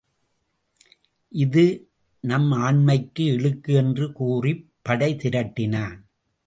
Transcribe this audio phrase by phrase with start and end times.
[1.29, 1.89] இது
[2.21, 6.01] நம் ஆண்மைக்கு இழுக்கு என்று கூறிப் படை திரட்டினான்.